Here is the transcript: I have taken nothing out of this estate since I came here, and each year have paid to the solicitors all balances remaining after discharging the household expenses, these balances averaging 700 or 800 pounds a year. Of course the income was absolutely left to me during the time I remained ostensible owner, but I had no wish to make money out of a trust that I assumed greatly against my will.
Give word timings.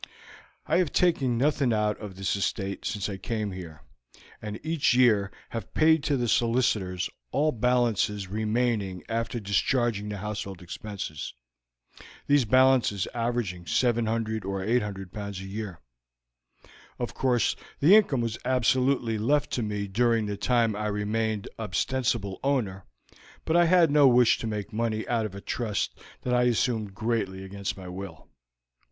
I 0.65 0.77
have 0.77 0.91
taken 0.91 1.37
nothing 1.37 1.71
out 1.71 1.95
of 1.99 2.15
this 2.15 2.35
estate 2.35 2.85
since 2.85 3.07
I 3.07 3.17
came 3.17 3.51
here, 3.51 3.83
and 4.41 4.59
each 4.63 4.95
year 4.95 5.29
have 5.49 5.75
paid 5.75 6.03
to 6.05 6.17
the 6.17 6.27
solicitors 6.27 7.07
all 7.31 7.51
balances 7.51 8.25
remaining 8.27 9.03
after 9.07 9.39
discharging 9.39 10.09
the 10.09 10.17
household 10.17 10.63
expenses, 10.63 11.35
these 12.25 12.45
balances 12.45 13.07
averaging 13.13 13.67
700 13.67 14.43
or 14.43 14.63
800 14.63 15.13
pounds 15.13 15.39
a 15.39 15.43
year. 15.45 15.81
Of 16.97 17.13
course 17.13 17.55
the 17.79 17.95
income 17.95 18.21
was 18.21 18.39
absolutely 18.43 19.19
left 19.19 19.51
to 19.51 19.61
me 19.61 19.87
during 19.87 20.25
the 20.25 20.35
time 20.35 20.75
I 20.75 20.87
remained 20.87 21.47
ostensible 21.59 22.39
owner, 22.43 22.85
but 23.45 23.55
I 23.55 23.65
had 23.65 23.91
no 23.91 24.07
wish 24.07 24.39
to 24.39 24.47
make 24.47 24.73
money 24.73 25.07
out 25.07 25.27
of 25.27 25.35
a 25.35 25.41
trust 25.41 25.99
that 26.23 26.33
I 26.33 26.45
assumed 26.45 26.95
greatly 26.95 27.43
against 27.43 27.77
my 27.77 27.87
will. 27.87 28.27